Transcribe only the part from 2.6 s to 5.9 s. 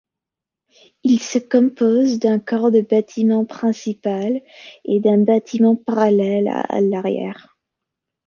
de bâtiment principal et d'un bâtiment